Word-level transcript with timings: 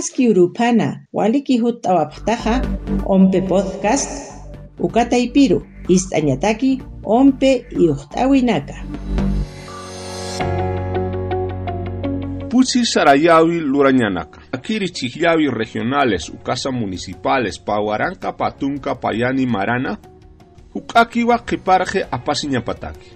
Maski 0.00 0.28
urupana 0.28 1.00
waliki 1.12 1.58
hutawaptaja 1.58 2.62
ompe 3.06 3.40
podcast 3.40 4.32
ukata 4.78 5.18
ipiru 5.18 5.66
istañataki 5.88 6.82
ompe 7.04 7.66
iuhtawinaka. 7.70 8.74
Pusi 12.48 12.86
Sarayawi 12.86 13.60
Lurañanaca. 13.60 14.40
Akiri 14.52 14.88
Chihlawi 14.88 15.50
regionales, 15.50 16.28
Ukasa 16.28 16.70
municipales, 16.70 17.58
Pahuaranca, 17.60 18.32
Patunca, 18.32 18.94
Payani, 18.94 19.46
Marana, 19.46 19.98
Ukakiwa 20.74 21.38
Kiparje 21.38 22.06
Apasiñapataki. 22.10 23.10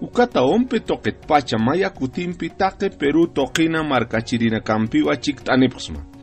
Ukata 0.00 0.42
ompe 0.42 0.80
toket 0.80 1.26
pacha 1.26 1.58
maya 1.58 1.90
kutimpi 1.90 2.50
take 2.50 2.90
Peru 2.90 3.26
tokina 3.26 3.82
markachirina 3.82 4.60
kampiwa 4.60 5.16
chiktanipsma. 5.16 6.17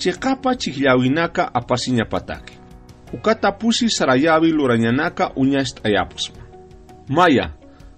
chekapa 0.00 0.56
chihilawinaka 0.56 1.54
apasinya 1.54 2.04
patake. 2.04 2.56
Ukatapusi 3.12 3.90
sarayawi 3.90 4.48
luranyanaka 4.52 5.36
unyast 5.36 5.84
ayapusma. 5.84 6.40
Maya, 7.08 7.52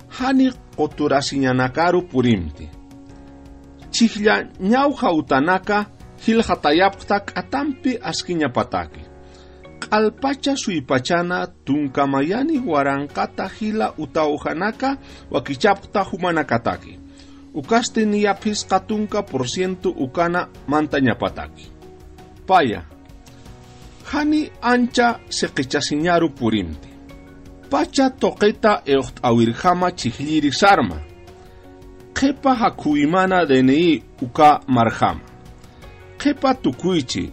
hani 0.09 0.53
koturasinyanakaru 0.77 2.03
purimti. 2.03 2.69
Chihilya 3.91 4.49
nyauha 4.61 5.13
utanaka 5.13 5.87
hilhatayaptak 6.27 7.39
atampi 7.39 7.99
askinya 8.03 8.49
Q'alpacha 8.49 9.11
Alpacha 9.91 10.57
suipachana 10.57 11.47
tunka 11.65 12.07
mayani 12.07 12.59
warankata 12.67 13.49
hila 13.49 13.93
utawhanaka 13.99 14.97
wakichapta 15.31 16.01
humanakataki. 16.03 16.99
Ukaste 17.55 18.05
ni 18.05 18.23
yapis 18.23 18.67
katunka 18.67 19.23
porciento 19.23 19.91
ukana 19.91 20.49
mantanya. 20.67 21.15
Paya. 22.47 22.83
Hani 24.05 24.51
ancha 24.63 25.19
seqichasinyaru 25.29 26.31
purimti. 26.31 26.89
Pacha 27.71 28.11
toqeta 28.11 28.83
eocht 28.87 29.19
awirjama 29.23 29.91
chihliri 29.91 30.53
sarma. 30.53 30.97
Kepa 32.15 32.55
hakuimana 32.55 33.47
DNI 33.47 34.03
uka 34.23 34.61
marjama. 34.67 35.21
Kepa 36.19 36.55
tukuichi. 36.55 37.33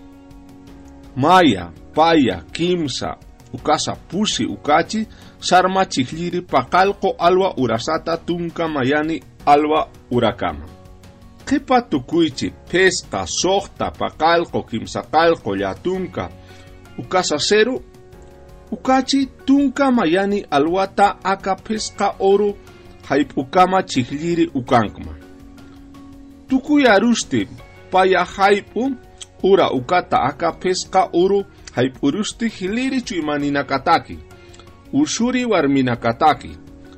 Maya, 1.15 1.71
paya, 1.93 2.43
kimsa, 2.51 3.17
ukasa 3.53 3.95
pusi 3.95 4.45
ukachi, 4.45 5.07
sarma 5.39 5.85
chihliri 5.85 6.41
pakalko 6.41 7.15
alwa 7.19 7.57
urasata 7.57 8.17
tunka 8.17 8.67
mayani 8.67 9.23
alwa 9.45 9.87
urakama. 10.11 10.78
Qipa 11.49 11.81
tukuychi 11.81 12.53
pesta, 12.71 13.25
soqta, 13.25 13.91
paqalqo, 13.99 14.59
kimsaqalqo, 14.69 15.55
llatunka, 15.55 16.29
ukasaseru, 16.97 17.81
ukachi 18.71 19.25
tunka 19.45 19.91
mayani 19.91 20.45
alwata 20.51 21.17
aka 21.23 21.55
pesqa 21.55 22.15
oru 22.19 22.55
haip'ukama 23.09 23.83
chiqlliri 23.83 24.45
ukankma. 24.53 25.13
Tukuya 26.47 26.99
Rusti 26.99 27.47
paya 27.91 28.23
haip'u 28.23 28.83
ura 29.43 29.71
ukata 29.71 30.21
aka 30.29 30.51
pesqa 30.51 31.09
oru 31.13 31.45
haip'urushti 31.75 32.49
qillirichu 32.49 33.15
imaninakataki, 33.15 34.19
ushuri 34.93 35.45
warminakataki, 35.45 36.51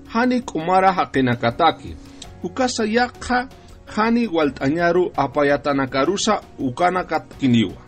hani 0.08 0.42
kumara 0.42 0.92
haqinakataki, 0.92 1.96
ukasa 2.44 2.86
Yakha. 2.86 3.48
Hani 3.96 4.28
waltañaru 4.28 5.12
apayatanakarusa 5.16 6.42
ukanakatkiniwa. 6.60 7.82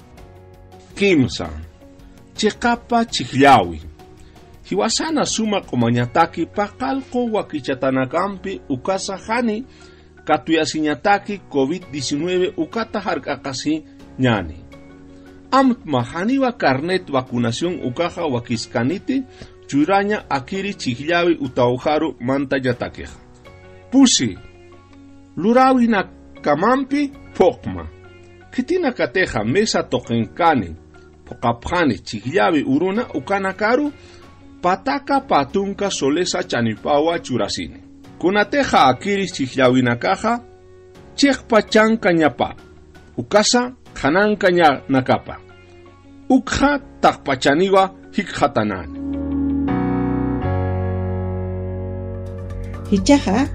Kimsa. 0.95 1.49
Chikapa 2.35 3.05
chihlawi. 3.05 3.81
Hiwasana 4.63 5.25
suma 5.25 5.61
komanyataki 5.61 6.45
pakalko 6.45 7.25
wakichatanakampi 7.25 8.61
ukasa 8.69 9.17
hani 9.17 9.65
katuyasiñataki 10.25 11.41
COVID-19 11.51 12.53
ukata 12.57 12.99
harkakasi 12.99 13.83
ñani. 14.19 14.55
Amtma 15.51 16.03
haniwa 16.03 16.51
carnet 16.51 17.11
vacunación 17.11 17.79
ukaja 17.83 18.21
wakiskaniti 18.25 19.23
churaña 19.67 20.23
akiri 20.29 20.75
utaujaru 21.39 22.15
manta 22.19 22.57
yatakeja. 22.63 23.09
Pusi, 23.91 24.37
lurawina 25.37 26.03
kamampi 26.41 27.11
pokma. 27.37 27.87
Kitina 28.51 28.91
kateja 28.91 29.43
mesa 29.43 29.83
tokenkani, 29.83 30.75
pokapjani 31.25 31.99
chihlawi 31.99 32.63
uruna 32.63 33.05
ukanakaru 33.13 33.91
pataka 34.61 35.19
patunka 35.21 35.91
solesa 35.91 36.43
chanipawa 36.43 37.19
churasini. 37.19 37.83
Kunateja 38.19 38.83
akiri 38.83 39.27
chihlawina 39.27 39.95
kaja, 39.95 40.39
chekpa 41.15 41.61
chanka 41.61 42.09
ukasa 43.17 43.73
hananka 43.93 44.47
ña 44.49 44.81
nakapa. 44.89 45.37
Ukha 46.29 46.79
takpachaniwa 47.01 47.91
hikhatanani. 48.11 48.99
Hichaja 52.89 53.49